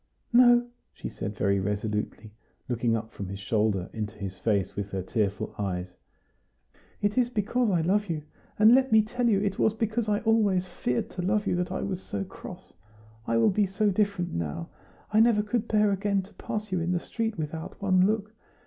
[0.33, 2.31] "No!" she said very resolutely,
[2.67, 5.93] looking up from his shoulder into his face, with her tearful eyes;
[7.03, 8.23] "it is because I love you;
[8.57, 11.71] and let me tell you, it was because I always feared to love you that
[11.71, 12.73] I was so cross.
[13.27, 14.69] I will be so different now.
[15.13, 18.33] I never could bear again to pass you in the street without one look!